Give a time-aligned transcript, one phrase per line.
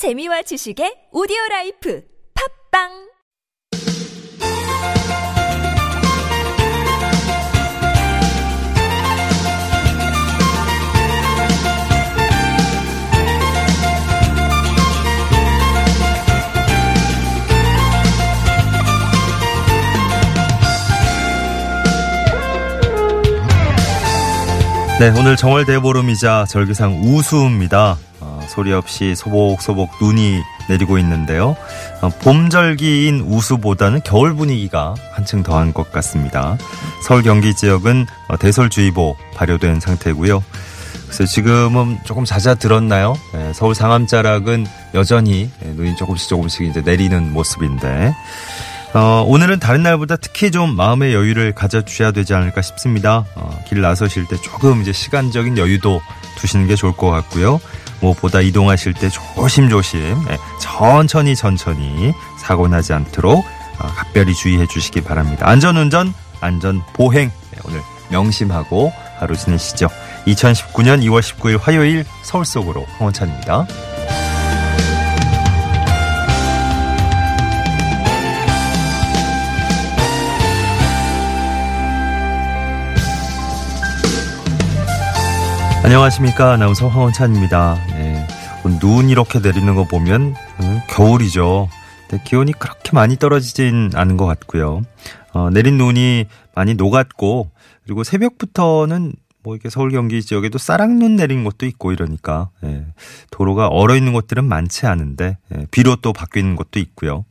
[0.00, 2.00] 재미와 지식의 오디오 라이프.
[2.32, 3.09] 팟빵
[25.00, 27.96] 네, 오늘 정월 대보름이자 절기상 우수입니다.
[28.20, 31.56] 어, 소리 없이 소복소복 눈이 내리고 있는데요.
[32.02, 36.58] 어, 봄절기인 우수보다는 겨울 분위기가 한층 더한 것 같습니다.
[37.02, 40.44] 서울 경기 지역은 어, 대설주의보 발효된 상태고요.
[41.06, 43.16] 그래서 지금은 조금 잦아들었나요?
[43.32, 48.14] 네, 서울 상암자락은 여전히 네, 눈이 조금씩 조금씩 이제 내리는 모습인데
[48.92, 53.24] 어, 오늘은 다른 날보다 특히 좀 마음의 여유를 가져주셔야 되지 않을까 싶습니다.
[53.36, 56.00] 어, 길 나서실 때 조금 이제 시간적인 여유도
[56.38, 57.60] 두시는 게 좋을 것 같고요.
[58.00, 63.44] 무엇보다 이동하실 때 조심조심, 네, 천천히 천천히 사고 나지 않도록
[63.78, 65.48] 어, 각별히 주의해 주시기 바랍니다.
[65.48, 69.88] 안전운전, 안전보행 네, 오늘 명심하고 하루 지내시죠.
[70.26, 73.66] 2019년 2월 19일 화요일 서울 속으로 황원찬입니다.
[85.82, 86.52] 안녕하십니까.
[86.52, 87.78] 아나운서 황원찬입니다.
[87.88, 88.26] 네.
[88.80, 91.68] 눈 이렇게 내리는 거 보면 음, 겨울이죠.
[92.08, 94.82] 근데 기온이 그렇게 많이 떨어지진 않은 것 같고요.
[95.32, 97.50] 어, 내린 눈이 많이 녹았고
[97.84, 102.84] 그리고 새벽부터는 뭐 이렇게 서울 경기 지역에도 싸락눈 내린 곳도 있고 이러니까 예,
[103.30, 107.24] 도로가 얼어 있는 곳들은 많지 않은데 예, 비로 또 바뀌는 곳도 있고요.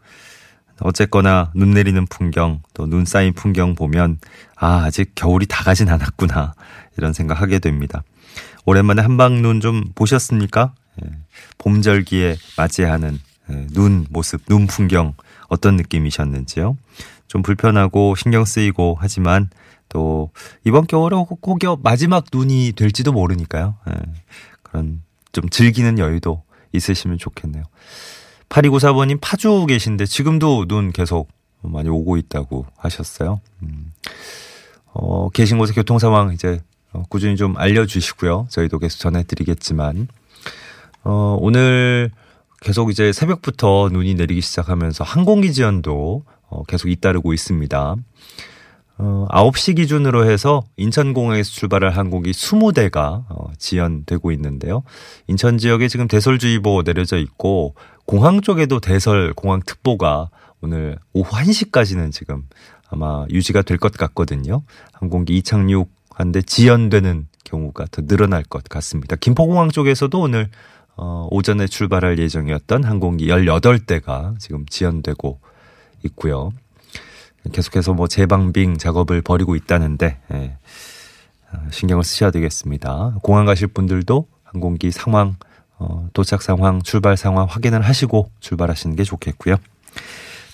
[0.82, 4.18] 어쨌거나 눈 내리는 풍경 또 눈 쌓인 풍경 보면
[4.56, 6.56] 아 아직 겨울이 다 가진 않았구나
[6.98, 8.02] 이런 생각하게 됩니다.
[8.70, 10.76] 오랜만에 한방눈 좀 보셨습니까?
[11.04, 11.10] 예,
[11.58, 15.16] 봄절기에 맞이하는 예, 눈 모습, 눈 풍경
[15.48, 16.78] 어떤 느낌이셨는지요?
[17.28, 19.50] 좀 불편하고 신경 쓰이고 하지만
[19.90, 20.30] 또
[20.64, 23.76] 이번 겨울에 꼭 마지막 눈이 될지도 모르니까요.
[23.90, 23.94] 예,
[24.62, 25.02] 그런
[25.32, 27.64] 좀 즐기는 여유도 있으시면 좋겠네요.
[28.50, 31.28] 8294번님 파주 계신데 지금도 눈 계속
[31.64, 33.42] 많이 오고 있다고 하셨어요.
[33.64, 33.92] 음,
[34.94, 36.60] 어, 계신 곳의 교통 상황 이제 어,
[37.10, 38.48] 꾸준히 좀 알려주시고요.
[38.50, 40.08] 저희도 계속 전해드리겠지만,
[41.04, 42.12] 어, 오늘
[42.62, 47.96] 계속 이제 새벽부터 눈이 내리기 시작하면서 항공기 지연도 어, 계속 잇따르고 있습니다.
[49.02, 54.84] 어, 9시 기준으로 해서 인천공항에서 출발할 항공기 20대가 어, 지연되고 있는데요.
[55.28, 60.30] 인천 지역에 지금 대설주의보 내려져 있고 공항 쪽에도 대설 공항특보가
[60.62, 62.44] 오늘 오후 1시까지는 지금
[62.90, 64.64] 아마 유지가 될 것 같거든요.
[64.92, 69.16] 항공기 이착륙 한데 지연되는 경우가 더 늘어날 것 같습니다.
[69.16, 70.50] 김포공항 쪽에서도 오늘
[70.98, 75.40] 어, 오전에 출발할 예정이었던 항공기 18대가 지금 지연되고
[76.04, 76.52] 있고요.
[77.54, 80.58] 계속해서 뭐 재방빙 작업을 벌이고 있다는데 예,
[81.72, 83.16] 신경을 쓰셔야 되겠습니다.
[83.24, 85.38] 공항 가실 분들도 항공기 상황,
[85.78, 89.56] 어, 도착 상황, 출발 상황 확인을 하시고 출발하시는 게 좋겠고요.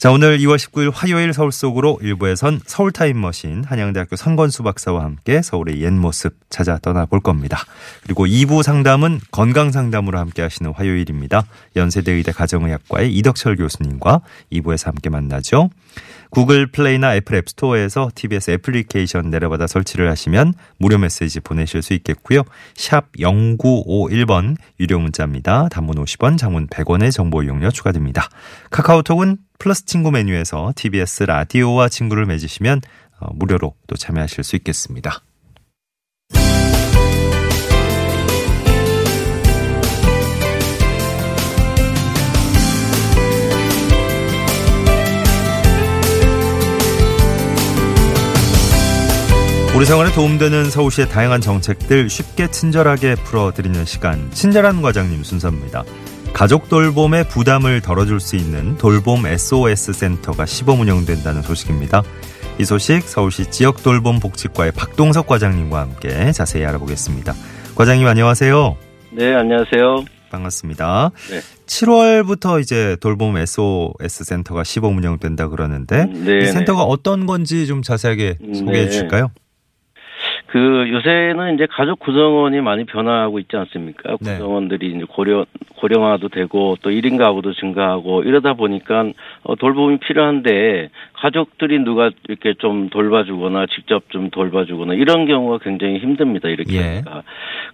[0.06, 5.82] 자, 오늘 2월 19일 화요일 서울 속으로 일부에선 서울 타임머신 한양대학교 선건수 박사와 함께 서울의
[5.82, 7.66] 옛 모습 찾아 떠나볼 겁니다.
[8.04, 11.46] 그리고 2부 상담은 건강 상담으로 함께 하시는 화요일입니다.
[11.76, 14.22] 연세대 의대 가정의학과의 이덕철 교수님과
[14.52, 15.72] 2부에서 함께 만나죠.
[16.36, 22.42] 구글 플레이나 애플 앱스토어에서 TBS 애플리케이션 내려받아 설치를 하시면 무료 메시지 보내실 수 있겠고요.
[22.74, 25.70] 샵 0951번 유료 문자입니다.
[25.70, 28.28] 단문 50원, 장문 100원의 정보 이용료 추가됩니다.
[28.70, 32.82] 카카오톡은 플러스 친구 메뉴에서 TBS 라디오와 친구를 맺으시면
[33.22, 35.22] 어, 무료로 또 참여하실 수 있겠습니다.
[49.76, 55.84] 우리 생활에 도움되는 서울시의 다양한 정책들 쉽게 친절하게 풀어드리는 시간 친절한 과장님 순서입니다.
[56.32, 62.04] 가족 돌봄의 부담을 덜어줄 수 있는 돌봄 SOS 센터가 시범 운영된다는 소식입니다.
[62.58, 67.34] 이 소식 서울시 지역 돌봄 복지과의 박동석 과장님과 함께 자세히 알아보겠습니다.
[67.76, 68.78] 과장님 안녕하세요.
[69.12, 70.06] 네, 안녕하세요.
[70.32, 71.12] 반갑습니다.
[71.32, 71.42] 네.
[71.66, 76.88] 7월부터 이제 돌봄 SOS 센터가 시범 운영된다 그러는데 네, 이 센터가 네.
[76.88, 78.90] 어떤 건지 좀 자세하게 소개해 네.
[78.90, 79.32] 주실까요?
[80.56, 84.16] 그 요새는 이제 가족 구성원이 많이 변화하고 있지 않습니까?
[84.22, 84.38] 네.
[84.38, 85.44] 구성원들이 이제 고령
[85.76, 89.04] 고령화도 되고 또 1인 가구도 증가하고 이러다 보니까
[89.44, 96.48] 어, 돌봄이 필요한데 가족들이 누가 이렇게 좀 돌봐주거나 직접 좀 돌봐주거나 이런 경우가 굉장히 힘듭니다.
[96.48, 96.82] 이렇게 예.
[96.82, 97.24] 하니까.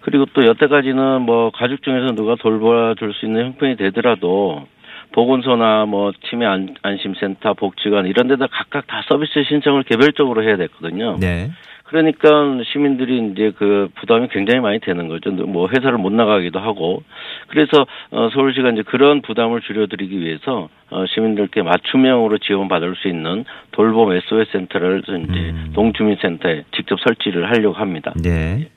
[0.01, 4.65] 그리고 또 여태까지는 뭐 가족 중에서 누가 돌봐줄 수 있는 형편이 되더라도
[5.11, 11.17] 보건소나 뭐 치매 안, 안심센터, 복지관 이런 데다 각각 다 서비스 신청을 개별적으로 해야 됐거든요.
[11.19, 11.51] 네.
[11.91, 12.29] 그러니까
[12.71, 15.29] 시민들이 이제 그 부담이 굉장히 많이 되는 거죠.
[15.31, 17.03] 뭐 회사를 못 나가기도 하고.
[17.47, 24.13] 그래서 어 서울시가 이제 그런 부담을 줄여드리기 위해서 어 시민들께 맞춤형으로 지원받을 수 있는 돌봄
[24.13, 25.71] SOS 센터를 이제 음.
[25.73, 28.13] 동주민센터에 직접 설치를 하려고 합니다.
[28.23, 28.69] 네.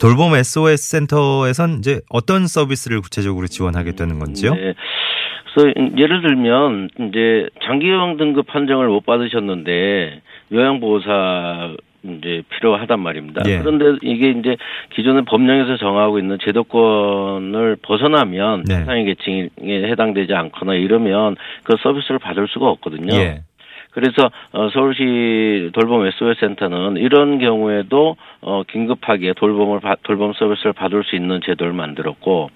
[0.00, 4.54] 돌봄 SOS 센터에선 이제 어떤 서비스를 구체적으로 지원하게 되는 건지요?
[4.54, 4.72] 네.
[5.52, 10.22] 그래서 예를 들면 이제 장기요양 등급 판정을 못 받으셨는데
[10.52, 13.42] 요양보호사 이제 필요하단 말입니다.
[13.46, 13.58] 예.
[13.58, 14.56] 그런데 이게 이제
[14.90, 18.84] 기존의 법령에서 정하고 있는 제도권을 벗어나면 네.
[18.84, 23.14] 상위 계층에 해당되지 않거나 이러면 그 서비스를 받을 수가 없거든요.
[23.14, 23.42] 예.
[23.90, 31.02] 그래서 어, 서울시 돌봄 SOS 센터는 이런 경우에도 어, 긴급하게 돌봄을 받- 돌봄 서비스를 받을
[31.04, 32.50] 수 있는 제도를 만들었고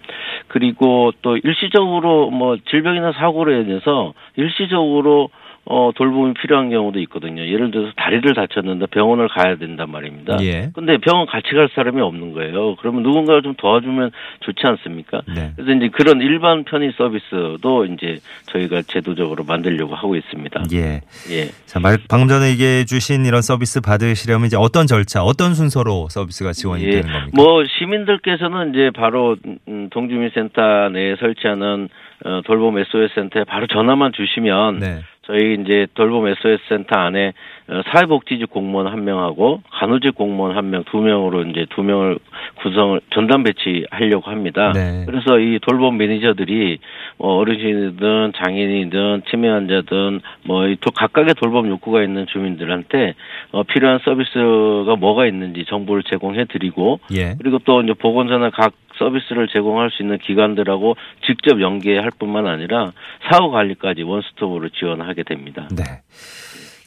[0.47, 5.31] 그리고 또 일시적으로 뭐 질병이나 사고로 인해서 일시적으로
[5.65, 7.47] 어, 돌봄이 필요한 경우도 있거든요.
[7.47, 10.39] 예를 들어서 다리를 다쳤는데 병원을 가야 된단 말입니다.
[10.43, 10.71] 예.
[10.75, 12.75] 근데 병원 같이 갈 사람이 없는 거예요.
[12.77, 14.11] 그러면 누군가가 좀 도와주면
[14.41, 15.23] 좋지 않습니까?
[15.29, 15.53] 네.
[15.55, 20.65] 그래서 이제 그런 일반 편의 서비스도 이제 저희가 제도적으로 만들려고 하고 있습니다.
[20.73, 21.01] 예.
[21.31, 21.49] 예.
[21.67, 26.53] 자, 말, 방금 전에 얘기해 주신 이런 서비스 받으시려면 이제 어떤 절차, 어떤 순서로 서비스가
[26.53, 26.91] 지원이 예.
[26.91, 27.31] 되는 겁니까?
[27.35, 29.37] 뭐 시민들께서는 이제 바로
[29.69, 31.89] 음, 동주민센터 내에 설치하는
[32.25, 35.01] 어, 돌봄 SOS 센터에 바로 전화만 주시면 네.
[35.23, 37.33] 저희 이제 돌봄 SOS 센터 안에 어,
[37.91, 42.19] 사회복지직 공무원 한 명하고 간호직 공무원 한 명, 두 명으로 이제 두 명을
[42.57, 44.73] 구성을 전담 배치하려고 합니다.
[44.73, 45.05] 네.
[45.07, 46.79] 그래서 이 돌봄 매니저들이
[47.19, 53.15] 뭐 어르신이든 장애인이든 치매 환자든 뭐이 각각의 돌봄 욕구가 있는 주민들한테
[53.53, 57.37] 어, 필요한 서비스가 뭐가 있는지 정보를 제공해 드리고 예.
[57.39, 60.97] 그리고 또 이제 보건소나 각 서비스를 제공할 수 있는 기관들하고
[61.27, 62.93] 직접 연계할 뿐만 아니라
[63.31, 65.69] 사후 관리까지 원스톱으로 지원하게 됩니다.
[65.71, 65.83] 네.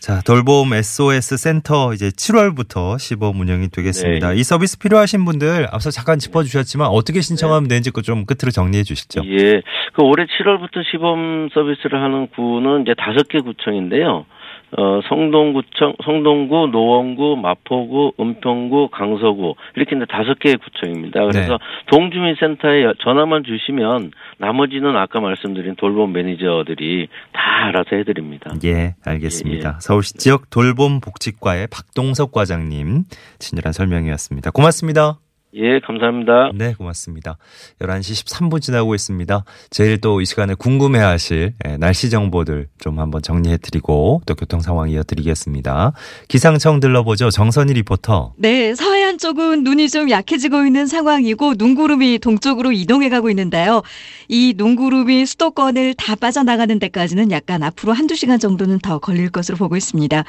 [0.05, 4.33] 자, 돌봄 SOS 센터 이제 7월부터 시범 운영이 되겠습니다.
[4.33, 4.35] 네.
[4.35, 9.23] 이 서비스 필요하신 분들 앞서 잠깐 짚어 주셨지만 어떻게 신청하면 되는지 그좀 끝으로 정리해 주시죠.
[9.25, 9.63] 예.
[9.95, 14.27] 그 올해 7월부터 시범 서비스를 하는 구는 이제 다섯 개 구청인데요.
[14.77, 21.21] 어, 성동구청, 성동구, 노원구, 마포구, 은평구, 강서구 이렇게 이제 다섯 개의 구청입니다.
[21.27, 21.57] 그래서 네.
[21.91, 28.51] 동주민센터에 여- 전화만 주시면 나머지는 아까 말씀드린 돌봄 매니저들이 다 알아서 해드립니다.
[28.65, 29.69] 예, 알겠습니다.
[29.69, 29.79] 예, 예.
[29.79, 33.03] 서울시 지역 돌봄 복지과의 박동석 과장님
[33.39, 34.51] 친절한 설명이었습니다.
[34.51, 35.19] 고맙습니다.
[35.57, 36.51] 예, 감사합니다.
[36.53, 37.37] 네, 고맙습니다.
[37.79, 39.45] 11시 13분 지나고 있습니다.
[39.69, 44.59] 제일 또 이 시간에 궁금해 하실 예, 날씨 정보들 좀 한번 정리해 드리고 또 교통
[44.59, 45.93] 상황 이어 드리겠습니다.
[46.27, 47.29] 기상청 들러보죠.
[47.29, 48.33] 정선희 리포터.
[48.37, 53.81] 네, 서해안 쪽은 눈이 좀 약해지고 있는 상황이고 눈구름이 동쪽으로 이동해 가고 있는데요.
[54.27, 59.77] 이 눈구름이 수도권을 다 빠져나가는 데까지는 약간 앞으로 한두 시간 정도는 더 걸릴 것으로 보고
[59.77, 60.23] 있습니다.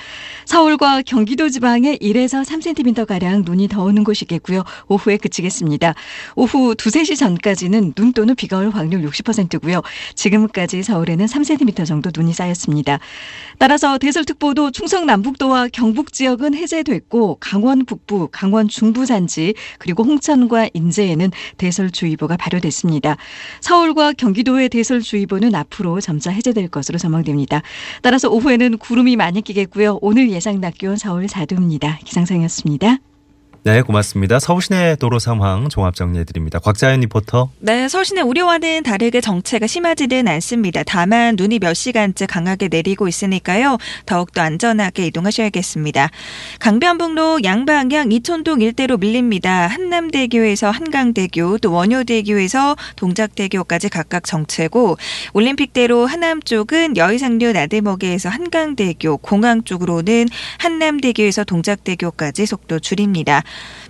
[0.44, 4.62] 서울과 경기도 지방에 1에서 3cm 가량 눈이 더 오는 곳이겠고요.
[4.88, 5.95] 오후에 그치겠습니다.
[6.35, 9.83] 오후 2, 3시 전까지는 눈 또는 비가 올 확률 60%고요.
[10.15, 12.99] 지금까지 서울에는 3cm 정도 눈이 쌓였습니다.
[13.59, 21.31] 따라서 대설특보도 충청 남북도와 경북 지역은 해제됐고 강원 북부, 강원 중부 산지 그리고 홍천과 인제에는
[21.57, 23.17] 대설주의보가 발효됐습니다.
[23.61, 27.63] 서울과 경기도의 대설주의보는 앞으로 점차 해제될 것으로 전망됩니다.
[28.03, 29.99] 따라서 오후에는 구름이 많이 끼겠고요.
[30.03, 31.99] 오늘 예상 낮 기온 서울 4도입니다.
[32.05, 32.99] 기상상이었습니다.
[33.67, 34.39] 네, 고맙습니다.
[34.39, 36.61] 서울 시내 도로 상황 종합 정리해드립니다.
[36.61, 37.51] 곽자연 리포터.
[37.58, 40.85] 네, 서울시내 우려와는 다르게 정체가 심하지는 않습니다.
[40.85, 43.79] 다만 눈이 몇 시간째 강하게 내리고 있으니까요.
[44.06, 46.11] 더욱더 안전하게 이동하셔야겠습니다.
[46.61, 49.67] 강변북로 양방향 이촌동 일대로 밀립니다.
[49.67, 54.96] 한남대교에서 한강대교, 또 원효대교에서 동작대교까지 각각 정체고
[55.32, 63.43] 올림픽대로 하남 쪽은 여의상류 나들목에서 한강대교, 공항 쪽으로는 한남대교에서 동작대교까지 속도 줄입니다.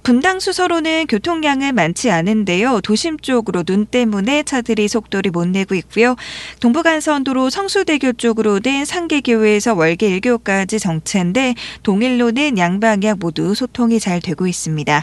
[0.07, 2.81] 분당 수서로는 교통량은 많지 않은데요.
[2.81, 6.15] 도심 쪽으로 눈 때문에 차들이 속도를 못 내고 있고요.
[6.61, 15.03] 동부간선도로 성수대교 쪽으로는 상계교에서 월계 1교까지 정체인데 동일로는 양방향 모두 소통이 잘 되고 있습니다.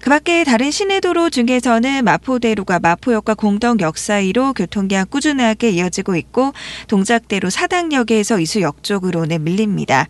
[0.00, 6.54] 그 밖에 다른 시내도로 중에서는 마포대로가 마포역과 공덕역 사이로 교통량 꾸준하게 이어지고 있고
[6.88, 10.08] 동작대로 사당역에서 이수역 쪽으로는 밀립니다.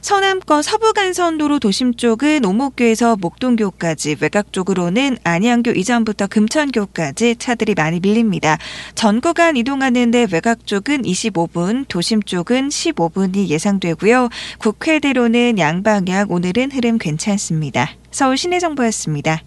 [0.00, 8.58] 서남권 서부간선도로 도심 쪽은 오목교에서 목동교까지 외곽 쪽으로는 안양교 이전부터 금천교까지 차들이 많이 밀립니다.
[8.94, 14.28] 전 구간 이동하는데 외곽 쪽은 25분, 도심 쪽은 15분이 예상되고요.
[14.58, 17.90] 국회대로는 양방향 오늘은 흐름 괜찮습니다.
[18.10, 19.42] 서울 시내 정보였습니다.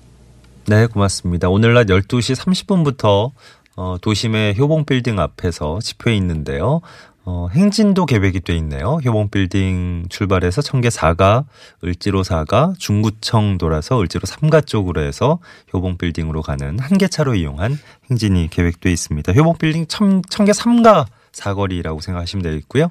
[0.68, 1.50] 네, 고맙습니다.
[1.50, 3.32] 오늘 낮 12시 30분부터
[3.78, 6.82] 어, 도심의 효봉빌딩 앞에서 집회 있는데요.
[7.24, 9.00] 어, 행진도 계획이 돼 있네요.
[9.06, 11.46] 효봉빌딩 출발해서 청계 4가,
[11.84, 15.40] 을지로 4가, 중구청 돌아서 을지로 3가 쪽으로 해서
[15.74, 17.78] 효봉빌딩으로 가는 한계차로 이용한
[18.10, 19.34] 행진이 계획돼 있습니다.
[19.34, 22.90] 효봉빌딩 청, 청계 3가 사거리라고 생각하시면 되겠고요.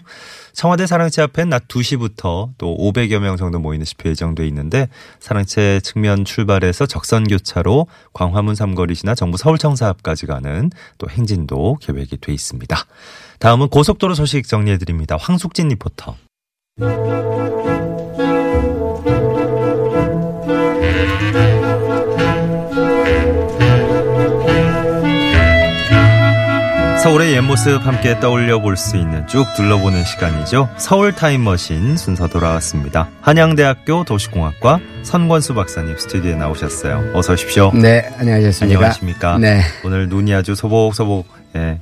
[0.53, 6.25] 청와대 사랑채 앞엔 낮 2시부터 또 500여 명 정도 모이는 집회 예정돼 있는데 사랑채 측면
[6.25, 12.77] 출발해서 적선 교차로 광화문 삼거리 지나 정부 서울청사 앞까지 가는 또 행진도 계획이 돼 있습니다.
[13.41, 15.17] 다음은 고속도로 소식 정리해 드립니다.
[15.19, 16.15] 황숙진 리포터.
[27.03, 30.69] 서울의 옛 모습 함께 떠올려 볼 수 있는 쭉 둘러보는 시간이죠.
[30.77, 33.09] 서울 타임머신 순서 돌아왔습니다.
[33.23, 37.13] 한양대학교 도시공학과 선권수 박사님 스튜디오에 나오셨어요.
[37.15, 37.73] 어서 오십시오.
[37.75, 38.77] 네, 안녕하셨습니까?
[38.79, 39.39] 안녕하십니까?
[39.39, 39.63] 네.
[39.83, 41.79] 오늘 눈이 아주 소복소복 예, 어,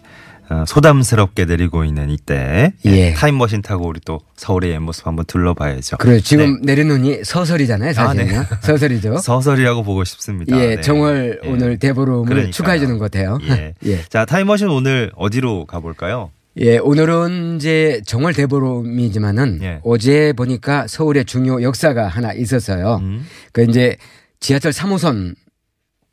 [0.67, 3.13] 소담스럽게 내리고 있는 이때 예, 예.
[3.15, 5.99] 타임머신 타고 우리 또 서울의 옛 모습 한번 둘러봐야죠.
[5.99, 6.21] 그래요.
[6.21, 8.39] 지금 내린 눈이 서설이잖아요, 사실은요.
[8.39, 8.57] 아, 네.
[8.63, 9.19] 서설이죠.
[9.23, 10.59] 서설이라고 보고 싶습니다.
[10.59, 10.81] 예, 네.
[10.81, 11.49] 정월 예.
[11.49, 12.51] 오늘 대보름을 그러니까요.
[12.53, 13.39] 축하해 주는 것 같아요.
[13.51, 13.75] 예.
[13.85, 14.03] 예.
[14.09, 16.31] 자, 타임머신 오늘 어디로 가볼까요?
[16.61, 19.81] 예, 오늘은 이제 정월 대보름이지만은 예.
[19.85, 22.97] 어제 보니까 서울에 중요 역사가 하나 있었어요.
[23.03, 23.27] 음.
[23.53, 23.97] 그 이제
[24.41, 25.35] 지하철 3호선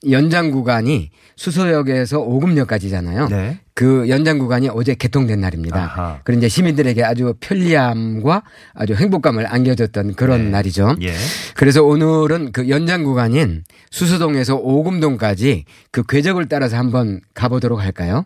[0.09, 3.27] 연장 구간이 수서역에서 오금역까지잖아요.
[3.27, 3.59] 네.
[3.73, 5.77] 그 연장 구간이 어제 개통된 날입니다.
[5.77, 6.19] 아하.
[6.23, 10.49] 그리고 이제 시민들에게 아주 편리함과 아주 행복감을 안겨줬던 그런 네.
[10.51, 10.95] 날이죠.
[11.01, 11.13] 예.
[11.55, 18.25] 그래서 오늘은 그 연장 구간인 수수동에서 오금동까지 그 궤적을 따라서 한번 가보도록 할까요?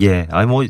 [0.00, 0.26] 예.
[0.30, 0.64] 아니 뭐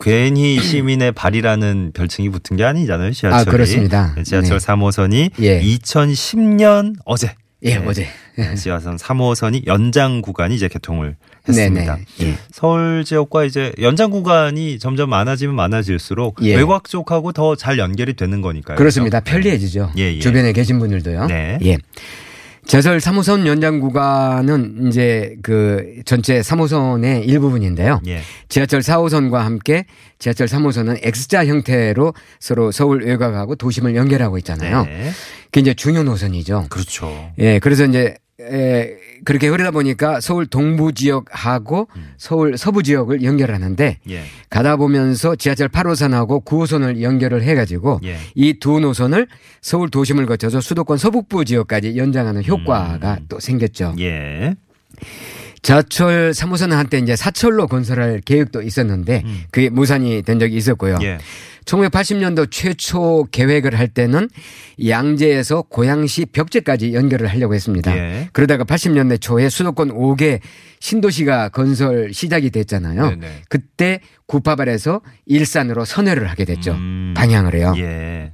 [0.00, 3.12] 괜히 시민의 발이라는 별칭이 붙은 게 아니잖아요.
[3.12, 3.48] 지하철이.
[3.48, 4.14] 아, 그렇습니다.
[4.24, 4.66] 지하철 네.
[4.66, 5.60] 3호선이 예.
[5.60, 7.84] 2010년 어제 예, 네.
[7.86, 8.06] 어제.
[8.56, 11.16] 지하선 3호선이 연장 구간이 이제 개통을
[11.46, 11.96] 했습니다.
[11.96, 12.06] 네네.
[12.22, 12.34] 예.
[12.50, 16.56] 서울 지역과 이제 연장 구간이 점점 많아지면 많아질수록 예.
[16.56, 18.78] 외곽 쪽하고 더 잘 연결이 되는 거니까요.
[18.78, 19.20] 그렇습니다.
[19.20, 19.34] 그렇죠?
[19.34, 19.92] 편리해지죠.
[19.98, 20.18] 예, 예.
[20.20, 21.26] 주변에 계신 분들도요.
[21.26, 21.58] 네.
[21.64, 21.76] 예.
[22.70, 28.00] 지하철 3호선 연장 구간은 이제 그 전체 3호선의 일부분인데요.
[28.06, 28.20] 예.
[28.48, 29.86] 지하철 4호선과 함께
[30.20, 34.84] 지하철 3호선은 X자 형태로 서로 서울 외곽하고 도심을 연결하고 있잖아요.
[34.84, 35.10] 네.
[35.46, 36.66] 그게 이제 중요 노선이죠.
[36.70, 37.32] 그렇죠.
[37.40, 44.22] 예, 그래서 이제 에, 그렇게 흐르다 보니까 서울 동부 지역하고 서울 서부 지역을 연결하는데 예.
[44.48, 48.16] 가다 보면서 지하철 8호선하고 9호선을 연결을 해가지고 예.
[48.34, 49.26] 이두 노선을
[49.60, 53.26] 서울 도심을 거쳐서 수도권 서북부 지역까지 연장하는 효과가 음.
[53.28, 53.94] 또 생겼죠.
[53.98, 54.54] 예.
[55.62, 60.96] 지하철 3호선은 한때 이제 사철로 건설할 계획도 있었는데 그게 무산이 된 적이 있었고요.
[60.96, 61.02] 음.
[61.02, 61.18] 예.
[61.64, 64.28] 1980년도 최초 계획을 할 때는
[64.86, 67.96] 양재에서 고양시 벽제까지 연결을 하려고 했습니다.
[67.96, 68.28] 예.
[68.32, 70.40] 그러다가 80년대 초에 수도권 5개
[70.80, 73.10] 신도시가 건설 시작이 됐잖아요.
[73.10, 73.42] 네네.
[73.48, 76.72] 그때 구파발에서 일산으로 선회를 하게 됐죠.
[76.72, 77.14] 음.
[77.16, 77.74] 방향을 해요.
[77.76, 78.32] 예.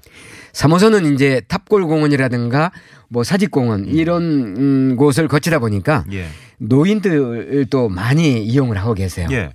[0.53, 2.73] 3호선은 이제 탑골공원이라든가
[3.09, 4.23] 뭐 사직공원 이런
[4.57, 6.27] 음, 곳을 거치다 보니까 예.
[6.59, 9.29] 노인들도 많이 이용을 하고 계세요.
[9.31, 9.51] 예.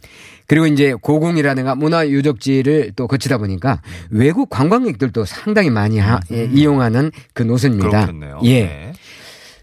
[0.47, 7.11] 그리고 이제 고궁이라든가 문화 유적지를 또 거치다 보니까 외국 관광객들도 상당히 많이 하- 예, 이용하는
[7.33, 7.89] 그 노선입니다.
[8.05, 8.39] 그렇겠네요.
[8.43, 8.63] 예.
[8.65, 8.93] 네.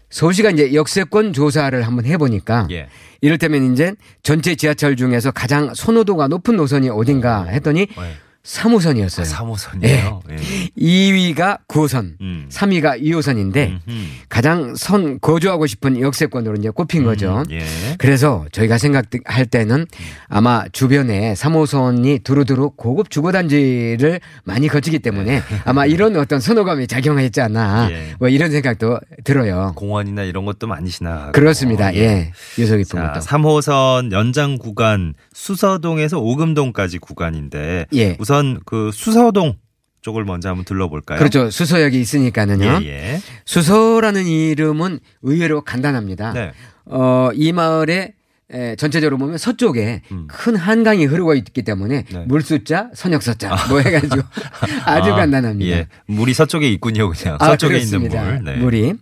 [0.09, 2.87] 서울시가 이제 역세권 조사를 한번 해보니까 예.
[3.21, 3.93] 이를테면 이제
[4.23, 8.13] 전체 지하철 중에서 가장 선호도가 높은 노선이 어딘가 했더니 네.
[8.49, 9.25] 3호선이었어요.
[9.25, 10.21] 3호선이에요.
[10.31, 10.35] 예.
[10.77, 12.47] 2위가 9호선, 음.
[12.49, 14.05] 3위가 2호선인데 음흠.
[14.27, 17.43] 가장 선 거주하고 싶은 역세권으로 이제 꼽힌 거죠.
[17.51, 17.59] 예.
[17.99, 19.85] 그래서 저희가 생각할 때는
[20.27, 27.89] 아마 주변에 3호선이 두루두루 고급 주거단지를 많이 거치기 때문에 아마 이런 어떤 선호감이 작용했지 않나
[27.91, 28.15] 예.
[28.19, 29.73] 뭐 이런 생각도 들어요.
[29.75, 31.33] 공원이나 이런 것도 많이 지나가고.
[31.33, 31.93] 그렇습니다.
[31.95, 32.31] 예.
[32.57, 33.25] 유서 깊은 자, 것도.
[33.25, 38.17] 3호선 연장 구간 수서동에서 오금동까지 구간인데 예.
[38.19, 39.55] 우선 그 수서동
[40.01, 41.19] 쪽을 먼저 한번 둘러볼까요?
[41.19, 41.49] 그렇죠.
[41.49, 42.79] 수서역이 있으니까는요.
[42.83, 43.21] 예, 예.
[43.45, 46.33] 수서라는 이름은 의외로 간단합니다.
[46.33, 46.51] 네.
[46.85, 48.13] 어, 이 마을에
[48.51, 50.25] 에, 전체적으로 보면 서쪽에 음.
[50.27, 52.25] 큰 한강이 흐르고 있기 때문에 네.
[52.27, 54.23] 물수자, 선역서자 뭐 해가지고
[54.85, 55.77] 아주 아, 간단합니다.
[55.77, 55.87] 예.
[56.07, 57.37] 물이 서쪽에 있군요, 그냥.
[57.39, 58.21] 아, 서쪽에 그렇습니다.
[58.23, 58.53] 있는 물.
[58.53, 58.59] 네.
[58.59, 58.93] 물이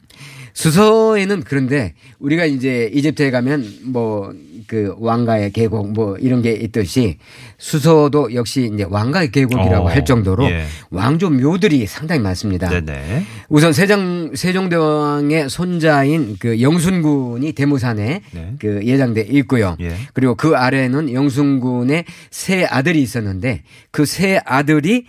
[0.58, 4.34] 수서에는 그런데 우리가 이제 이집트에 가면 뭐
[4.68, 7.18] 그 왕가의 계곡 뭐 이런 게 있듯이
[7.58, 10.66] 수서도 역시 이제 왕가의 계곡이라고 어, 할 정도로 예.
[10.92, 12.70] 왕조 묘들이 상당히 많습니다.
[12.70, 13.24] 네네.
[13.50, 18.54] 우선 세종 세종대왕의 손자인 그 영순군이 대모산에 네.
[18.60, 19.78] 그 예장돼 있고요.
[19.80, 19.96] 예.
[20.14, 25.06] 그리고 그 아래는 영순군의 세 아들이 있었는데 그 세 아들이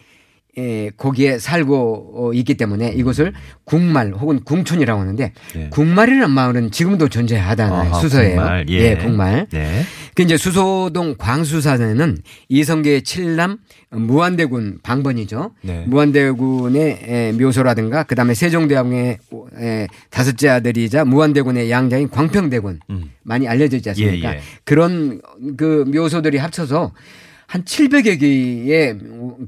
[0.59, 3.33] 에, 거기에 살고 어, 있기 때문에 이곳을
[3.65, 5.69] 궁말 혹은 궁촌이라고 하는데 예.
[5.71, 7.93] 궁말이라는 마을은 지금도 존재하잖아요.
[7.93, 8.37] 아하, 수서예요.
[8.37, 8.75] 궁말, 예.
[8.75, 9.47] 예, 궁말.
[9.50, 9.83] 네.
[10.15, 13.59] 그 이제 수소동 광수사에는 이성계의 칠남
[13.91, 15.53] 무안대군 방번이죠.
[15.62, 15.85] 네.
[15.87, 19.19] 무안대군의 에, 묘소라든가 그다음에 세종대왕의
[19.61, 23.11] 에, 다섯째 아들이자 무안대군의 양자인 광평대군 음.
[23.23, 24.33] 많이 알려져 있지 않습니까?
[24.33, 24.41] 예, 예.
[24.65, 25.21] 그런
[25.57, 26.93] 그 묘소들이 합쳐서
[27.49, 28.99] 한 700여 개의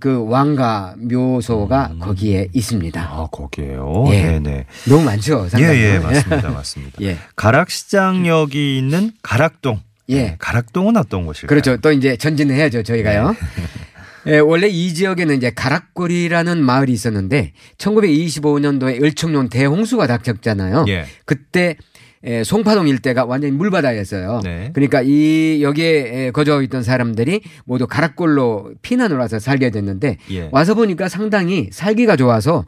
[0.01, 2.99] 그 왕가 묘소가 거기에 있습니다.
[2.99, 3.07] 음.
[3.07, 4.07] 아, 거기에요.
[4.09, 4.23] 예.
[4.23, 4.65] 네네.
[4.89, 5.43] 너무 많죠.
[5.45, 5.81] 예, 상당히.
[5.81, 6.49] 예, 맞습니다.
[6.49, 6.99] 맞습니다.
[7.05, 7.19] 예.
[7.37, 9.83] 가락시장역이 있는 가락동.
[10.09, 10.23] 예.
[10.23, 11.49] 네, 가락동은 어떤 곳일까요?
[11.49, 11.77] 그렇죠.
[11.77, 13.37] 또 이제 전진을 해야죠, 저희가요.
[14.29, 20.87] 예, 원래 이 지역에는 이제 가락골이라는 마을이 있었는데 1925년도에 을청룡 대홍수가 닥쳤잖아요.
[20.89, 21.05] 예.
[21.27, 21.77] 그때
[22.23, 24.41] 에, 송파동 일대가 완전히 물바다였어요.
[24.45, 24.71] 네.
[24.75, 30.49] 그러니까 이 여기에 에, 거주하고 있던 사람들이 모두 가락골로 피난을 와서 살게 됐는데 예.
[30.53, 32.67] 와서 보니까 상당히 살기가 좋아서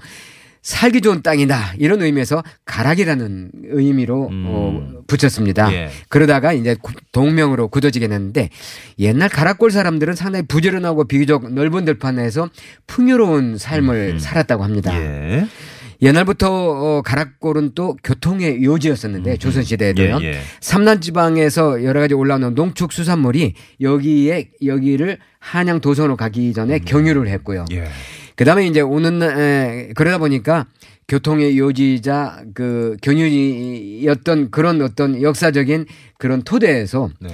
[0.63, 4.45] 살기 좋은 땅이다 이런 의미에서 가락이라는 의미로 음.
[4.47, 5.73] 어, 붙였습니다.
[5.75, 5.91] 예.
[6.09, 8.49] 그러다가 이제 구- 동명으로 굳어지게 됐는데
[9.01, 12.49] 옛날 가락골 사람들은 상당히 부지런하고 비교적 넓은 들판에서
[12.87, 14.19] 풍요로운 삶을 음.
[14.19, 14.97] 살았다고 합니다.
[14.99, 15.47] 예.
[16.03, 20.19] 옛날부터 어, 가락골은 또 교통의 요지였었는데 조선시대에도요.
[20.23, 20.41] 예, 예.
[20.61, 27.65] 삼남지방에서 여러 가지 올라오는 농축수산물이 여기에 여기를 한양 도선으로 가기 전에 경유를 했고요.
[27.73, 27.85] 예.
[28.35, 30.67] 그다음에 이제 오는 날 에, 그러다 보니까
[31.07, 35.87] 교통의 요지자 그 경유였던 그런 어떤 역사적인
[36.19, 37.31] 그런 토대에서 네.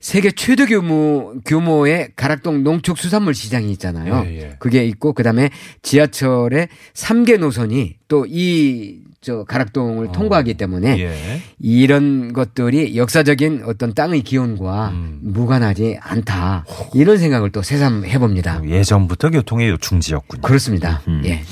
[0.00, 4.24] 세계 최대 규모 규모의 가락동 농축 수산물 시장이 있잖아요.
[4.26, 4.56] 예, 예.
[4.58, 5.50] 그게 있고 그다음에
[5.82, 10.98] 지하철의 3개 노선이 또 이 저 가락동을 통과하기 때문에 어.
[10.98, 11.42] 예.
[11.58, 15.18] 이런 것들이 역사적인 어떤 땅의 기원과 음.
[15.22, 16.64] 무관하지 않다.
[16.94, 18.62] 이런 생각을 또 새삼 해 봅니다.
[18.64, 20.42] 예전부터 교통의 요충지였군요.
[20.42, 21.02] 그렇습니다.
[21.08, 21.22] 음.
[21.24, 21.42] 예.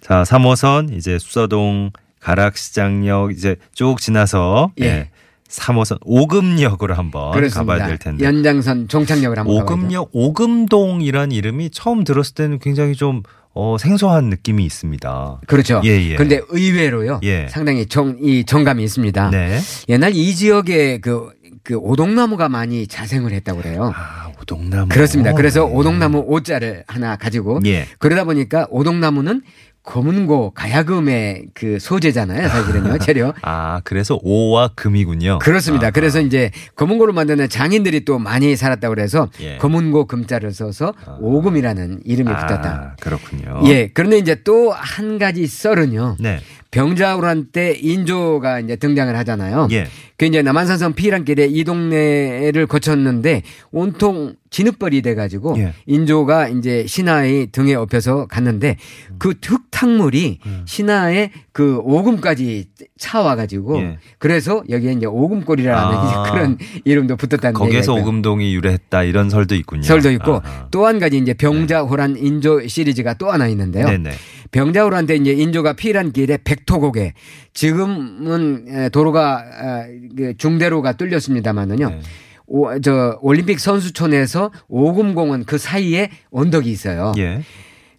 [0.00, 5.10] 자, 3호선 이제 수서동 가락시장역 이제 쭉 지나서 예.
[5.48, 5.50] 예.
[5.50, 7.60] 3호선 오금역으로 한번 그렇습니다.
[7.60, 8.24] 가봐야 될 텐데.
[8.24, 9.56] 연장선 종착역을 한번.
[9.56, 13.22] 오금역 오금동이란 이름이 처음 들었을 때는 굉장히 좀
[13.58, 15.40] 어, 생소한 느낌이 있습니다.
[15.46, 15.80] 그렇죠.
[15.84, 16.14] 예, 예.
[16.14, 17.20] 그런데 의외로요.
[17.22, 17.48] 예.
[17.48, 19.30] 상당히 정, 이 정감이 있습니다.
[19.30, 19.58] 네.
[19.88, 21.30] 옛날 이 지역에 그,
[21.62, 23.92] 그 오동나무가 많이 자생을 했다고 그래요.
[23.96, 24.88] 아, 오동나무.
[24.88, 25.32] 그렇습니다.
[25.32, 25.72] 그래서 네.
[25.74, 27.86] 오동나무 오자를 하나 가지고 예.
[27.98, 29.42] 그러다 보니까 오동나무는
[29.82, 32.48] 검은고 가야금의 그 소재잖아요.
[32.48, 32.98] 사실은요.
[33.06, 33.32] 재료.
[33.42, 35.38] 아, 그래서 오와 금이군요.
[35.38, 35.86] 그렇습니다.
[35.86, 35.90] 아하.
[35.92, 39.58] 그래서 이제 검은고를 만드는 장인들이 또 많이 살았다고 그래서 예.
[39.58, 42.68] 검은고 금자를 써서 오금이라는 이름이 붙었다.
[42.68, 43.60] 아, 그렇군요.
[43.66, 43.88] 예.
[43.94, 46.16] 그런데 이제 또 한 가지 썰은요.
[46.18, 46.40] 네.
[46.76, 49.68] 병자호란 때 인조가 이제 등장을 하잖아요.
[49.72, 49.86] 예.
[50.18, 55.72] 그 이제 남한산성 피란길에 이 동네를 거쳤는데 온통 진흙벌이 돼가지고 예.
[55.86, 58.76] 인조가 이제 신하의 등에 업혀서 갔는데
[59.18, 60.62] 그 흙탕물이 음.
[60.66, 63.98] 신하의 그 오금까지 차와가지고 예.
[64.18, 66.04] 그래서 여기에 이제 오금골이라는 아.
[66.06, 67.94] 이제 그런 이름도 붙었다는 거기에서.
[67.94, 69.82] 오금동이 유래했다 이런 설도 있군요.
[69.82, 70.68] 설도 있고 아하.
[70.70, 73.86] 또한 가지 이제 병자호란 인조 시리즈가 또 하나 있는데요.
[73.86, 74.10] 네네.
[74.52, 77.14] 병자호란 때 이제 인조가 피란 길에 백토곡에
[77.52, 81.88] 지금은 에, 도로가 아, 그 중대로가 뚫렸습니다만은요.
[81.88, 82.00] 네.
[82.46, 87.12] 오, 저 올림픽 선수촌에서 오금공원 그 사이에 언덕이 있어요.
[87.18, 87.42] 예.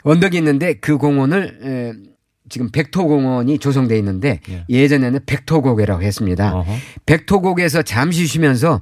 [0.03, 1.93] 언덕이 있는데 그 공원을 에,
[2.49, 4.63] 지금 백토공원이 조성돼 있는데 예.
[4.69, 6.55] 예전에는 백토곡이라고 했습니다.
[6.55, 6.73] 어허.
[7.05, 8.81] 백토곡에서 잠시 쉬면서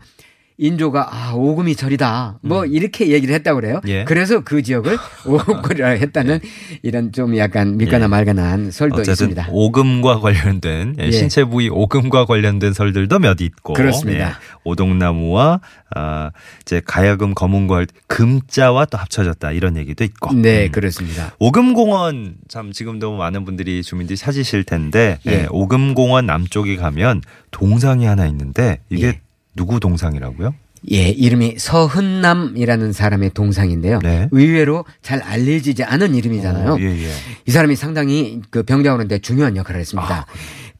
[0.58, 3.82] 인조가 아 오금이 절이다 뭐 이렇게 얘기를 했다고 그래요.
[3.84, 3.90] 음.
[3.90, 4.04] 예.
[4.06, 6.40] 그래서 그 지역을 오금거리라 했다는
[6.82, 8.08] 이런 좀 약간 믿거나 예.
[8.08, 9.48] 말거나한 설도 있습니다.
[9.52, 11.12] 오금과 관련된 예, 예.
[11.12, 14.30] 신체 부위 오금과 관련된 설들도 몇 있고 그렇습니다.
[14.30, 15.60] 예, 오동나무와
[15.94, 20.72] 아 이제 가야금 검은과 금자와 또 합쳐졌다 이런 얘기도 있고 네 음.
[20.72, 21.36] 그렇습니다.
[21.40, 25.32] 오금공원 참 지금도 많은 분들이 주민들이 찾으실 텐데 예.
[25.32, 29.25] 예, 오금공원 남쪽에 가면 동상이 하나 있는데 이게 예.
[29.56, 30.54] 누구 동상이라고요?
[30.92, 34.00] 예 이름이 서흔남이라는 사람의 동상인데요.
[34.04, 34.28] 네.
[34.32, 36.74] 의외로 잘 알려지지 않은 이름이잖아요.
[36.74, 37.10] 어, 예, 예.
[37.48, 40.14] 이 사람이 상당히 그 병자호는데 중요한 역할을 했습니다.
[40.14, 40.26] 아,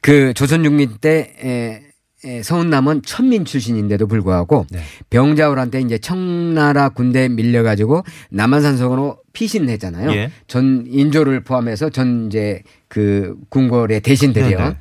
[0.02, 1.82] 그 조선육민 때 에,
[2.24, 4.82] 에, 서운남은 천민 출신인데도 불구하고 네.
[5.10, 10.12] 병자호란때 이제 청나라 군대에 밀려가지고 남한산성으로 피신했잖아요.
[10.12, 10.32] 예.
[10.48, 14.58] 전 인조를 포함해서 전 이제 그 궁궐의 대신들이요.
[14.58, 14.76] 네네.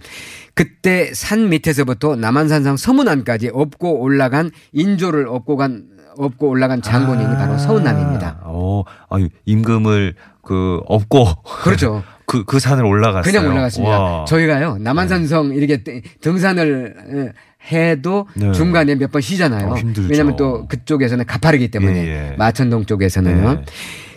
[0.54, 5.84] 그때 산 밑에서부터 남한산성 서문안까지 업고 올라간 인조를 업고 간
[6.16, 8.42] 업고 올라간 장본인이 바로 서운남입니다.
[8.44, 11.26] 어, 아유, 임금을 그 업고
[11.64, 12.04] 그렇죠.
[12.26, 13.30] 그, 그 산을 올라갔어요.
[13.32, 13.98] 그냥 올라갔습니다.
[14.00, 14.24] 와.
[14.26, 17.32] 저희가요 남한산성 이렇게 떼- 등산을
[17.72, 18.52] 에, 해도 네.
[18.52, 19.68] 중간에 몇 번 쉬잖아요.
[19.72, 20.08] 어, 힘들죠.
[20.10, 22.36] 왜냐하면 또 그쪽에서는 가파르기 때문에 예, 예.
[22.36, 23.54] 마천동 쪽에서는요.
[23.54, 23.64] 네.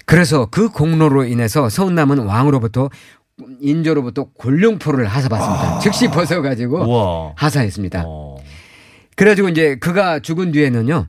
[0.06, 2.90] 그래서 그 공로로 인해서 서운남은 왕으로부터
[3.60, 5.80] 인조로부터 골룡포를 하사받습니다.
[5.80, 6.86] 즉시 벗어가지고 아.
[6.86, 7.34] 우와.
[7.36, 8.04] 하사했습니다.
[8.06, 8.38] 어.
[9.16, 11.08] 그래가지고 이제 그가 죽은 뒤에는요,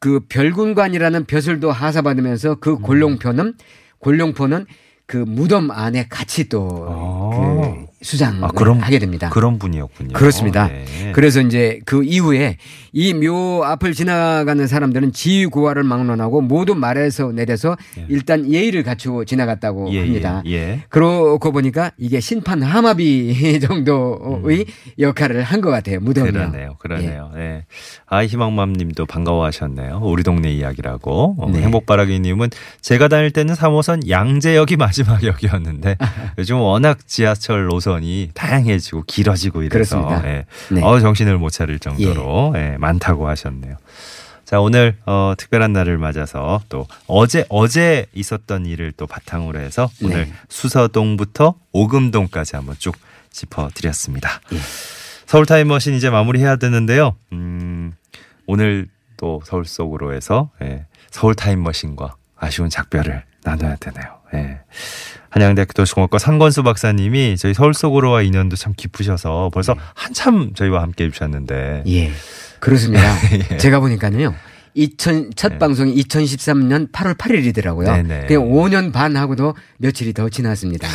[0.00, 2.82] 그 별군관이라는 벼슬도 하사받으면서 그 음.
[2.82, 3.54] 골룡표는
[4.00, 4.66] 골룡포는
[5.06, 7.86] 그 무덤 안에 같이 또 아.
[7.98, 9.28] 그 수장을 아, 그런- 하게 됩니다.
[9.30, 10.12] 그런 분이었군요.
[10.12, 10.68] 그렇습니다.
[10.68, 10.84] 네.
[11.12, 12.56] 그래서 이제 그 이후에
[12.92, 18.06] 이 묘 앞을 지나가는 사람들은 지휘구화를 막론하고 모두 말에서 내려서 예.
[18.08, 20.42] 일단 예의를 갖추고 지나갔다고 예, 합니다.
[20.46, 20.82] 예, 예.
[20.88, 24.64] 그러고 보니까 이게 심판 하마비 정도의
[24.98, 25.98] 역할을 한 것 같아요.
[26.00, 26.30] 무덤이요.
[26.30, 26.32] 음.
[26.32, 26.76] 그러네요.
[26.78, 27.30] 그러네요.
[27.34, 27.64] 네.
[28.06, 30.00] 아, 희망맘 님도 반가워하셨네요.
[30.04, 31.34] 우리 동네 이야기라고.
[31.38, 31.62] 어, 네.
[31.62, 35.96] 행복바라기 님은 제가 다닐 때는 3호선 양재역이 마지막 역이었는데
[36.38, 40.20] 요즘 워낙 지하철 노선 이 다양해지고 길어지고 이래서.
[40.24, 40.44] 예.
[40.70, 40.82] 네.
[40.82, 43.76] 어, 정신을 못 차릴 정도로 예, 많다고 하셨네요.
[44.44, 50.24] 자, 오늘 어, 특별한 날을 맞아서 또 어제 어제 있었던 일을 또 바탕으로 해서 오늘
[50.24, 50.32] 네.
[50.48, 52.96] 수서동부터 오금동까지 한번 쭉
[53.30, 54.40] 짚어 드렸습니다.
[54.52, 54.58] 예.
[55.26, 57.14] 서울 타임머신 이제 마무리해야 되는데요.
[57.32, 57.92] 음,
[58.46, 64.18] 오늘 또 서울 속으로 해서 예, 서울 타임머신과 아쉬운 작별을 나눠야 되네요.
[64.34, 64.60] 예.
[65.40, 71.84] 한양대학교 도시공학과 상건수 박사님이 저희 서울 속으로와 인연도 참 깊으셔서 벌써 한참 저희와 함께 해주셨는데
[71.86, 72.10] 예.
[72.60, 73.02] 그렇습니다.
[73.52, 73.56] 예.
[73.56, 74.34] 제가 보니까요.
[74.74, 75.58] 2000, 첫 네.
[75.58, 77.84] 방송이 2013년 8월 8일이더라고요.
[77.84, 78.26] 네네.
[78.26, 80.88] 그냥 5년 반 하고도 며칠이 더 지났습니다.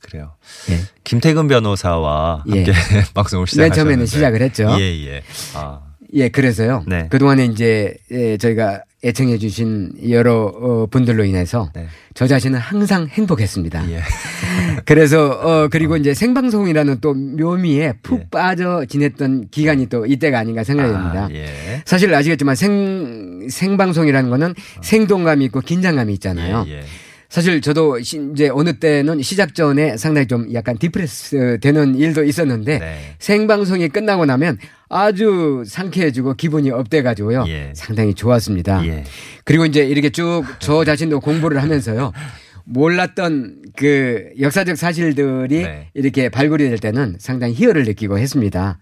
[0.00, 0.34] 그래요.
[0.70, 0.80] 예.
[1.04, 2.64] 김태근 변호사와 예.
[2.64, 2.72] 함께
[3.14, 4.76] 방송을 맨 시작하셨는데 처음에는 시작을 했죠.
[4.78, 5.22] 예, 예.
[5.54, 5.80] 아,
[6.14, 6.84] 예, 그래서요.
[6.86, 7.08] 네.
[7.10, 11.86] 그동안에 이제 예, 저희가 애청해 주신 여러 어, 분들로 인해서 네.
[12.14, 13.90] 저 자신은 항상 행복했습니다.
[13.90, 14.00] 예.
[14.86, 18.26] 그래서 어 그리고 이제 생방송이라는 또 묘미에 푹 예.
[18.30, 21.24] 빠져 지냈던 기간이 또 이때가 아닌가 생각이 듭니다.
[21.26, 21.82] 아, 예.
[21.84, 26.64] 사실 아시겠지만 생 생방송이라는 거는 생동감이 있고 긴장감이 있잖아요.
[26.68, 26.82] 예, 예.
[27.28, 32.78] 사실 저도 시- 이제 어느 때는 시작 전에 상당히 좀 약간 디프레스 되는 일도 있었는데
[32.78, 32.98] 네.
[33.18, 34.56] 생방송이 끝나고 나면
[34.96, 37.46] 아주 상쾌해지고 기분이 up돼가지고요.
[37.48, 37.72] 예.
[37.74, 38.86] 상당히 좋았습니다.
[38.86, 39.02] 예.
[39.44, 42.12] 그리고 이제 이렇게 쭉 저 자신도 공부를 하면서요.
[42.64, 45.88] 몰랐던 그 역사적 사실들이 네.
[45.94, 48.78] 이렇게 발굴이 될 때는 상당히 희열을 느끼고 했습니다.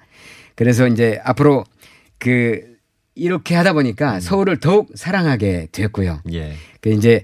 [0.54, 1.64] 그래서 이제 앞으로
[2.18, 2.60] 그
[3.14, 3.74] 이렇게 하다 음.
[3.76, 6.20] 보니까 서울을 더욱 사랑하게 됐고요.
[6.34, 6.52] 예.
[6.82, 7.22] 그 이제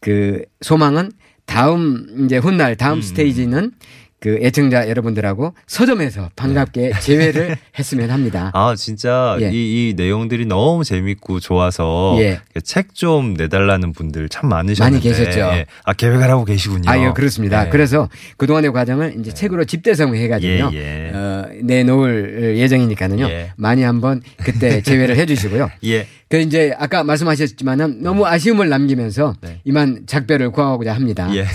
[0.00, 1.10] 그 소망은
[1.44, 3.02] 다음 이제 훗날 다음 음.
[3.02, 3.72] 스테이지는
[4.20, 8.50] 그 애청자 여러분들하고 서점에서 반갑게 재회를 했으면 합니다.
[8.52, 9.50] 아, 진짜 예.
[9.52, 12.40] 이, 이 내용들이 너무 재밌고 좋아서 예.
[12.62, 15.38] 책좀 내달라는 분들 참 많으셨는데 많이 계셨죠.
[15.38, 15.66] 예.
[15.84, 16.90] 아, 계획을 하고 계시군요.
[16.90, 17.66] 아, 예, 그렇습니다.
[17.66, 17.70] 예.
[17.70, 20.70] 그래서 그 동안의 과정을 이제 책으로 집대성 해가지고요.
[20.74, 21.12] 예, 예.
[21.14, 23.24] 어, 내놓을 예정이니까는요.
[23.28, 23.52] 예.
[23.56, 25.70] 많이 한번 그때 재회를 해주시고요.
[25.84, 26.06] 예.
[26.28, 29.60] 그 이제 아까 말씀하셨지만은 너무 아쉬움을 남기면서 네.
[29.64, 31.30] 이만 작별을 구하고자 합니다.
[31.34, 31.46] 예.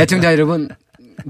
[0.00, 0.68] 애청자 여러분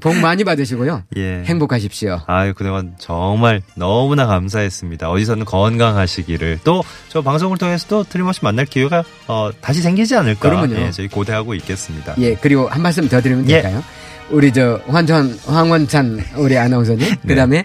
[0.00, 1.04] 복 많이 받으시고요.
[1.16, 1.42] 예.
[1.46, 2.20] 행복하십시오.
[2.26, 5.10] 아유, 그동안 정말 너무나 감사했습니다.
[5.10, 6.82] 어디서는 건강하시기를 또
[7.14, 10.40] 저 방송을 통해서 또 틀림없이 만날 기회가 어, 다시 생기지 않을까.
[10.40, 10.80] 그러면요.
[10.80, 12.16] 예, 저희 고대하고 있겠습니다.
[12.18, 13.62] 예, 그리고 한 말씀 더 드리면 예.
[13.62, 13.84] 될까요?
[14.30, 17.64] 우리 저 환천 황원찬 우리 아나운서님, 그다음에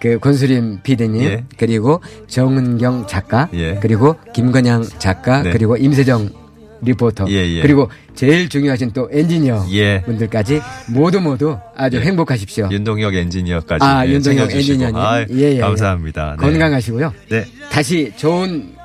[0.00, 1.24] 그 권수림 PD님, 네.
[1.24, 1.44] 예.
[1.56, 3.76] 그리고 정은경 작가, 예.
[3.76, 5.50] 그리고 김건양 작가, 네.
[5.50, 6.28] 그리고 임세정
[6.82, 7.62] 리포터, 예, 예.
[7.62, 10.02] 그리고 제일 중요하신 또 엔지니어 예.
[10.02, 12.02] 분들까지 모두 모두 아주 예.
[12.02, 12.68] 행복하십시오.
[12.70, 14.50] 윤동혁 엔지니어까지 아, 예, 윤동혁.
[14.52, 14.96] 엔지니어님.
[15.38, 15.58] 예.
[15.58, 16.36] 감사합니다.
[16.38, 16.46] 네.
[16.46, 17.12] 건강하시고요.
[17.28, 17.44] 네.
[17.70, 18.79] 다시 좋은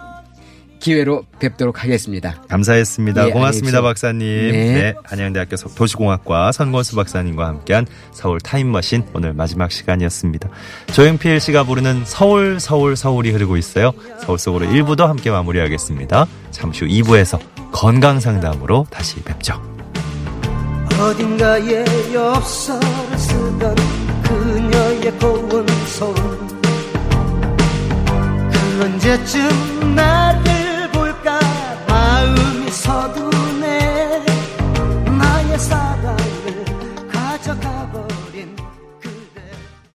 [0.86, 2.36] 기회로 뵙도록 하겠습니다.
[2.48, 3.30] 감사했습니다.
[3.30, 4.19] 예, 고맙습니다, 박사님.
[4.52, 4.74] 네.
[4.74, 4.93] 네.
[5.04, 10.48] 한양대학교 서- 도시공학과 선권수 박사님과 함께한 서울 타임머신 오늘 마지막 시간이었습니다.
[10.93, 13.93] 조용필 씨가 부르는 서울, 서울, 서울이 흐르고 있어요.
[14.24, 16.28] 서울 속으로 1부도 함께 마무리하겠습니다.
[16.52, 17.39] 잠시 후 2부에서
[17.71, 19.60] 건강 상담으로 다시 뵙죠.
[21.00, 23.76] 어딘가에 엽서를 쓰던
[24.24, 26.56] 그녀의 고운 손그
[28.84, 30.64] 언제쯤 나를
[32.76, 33.05] 서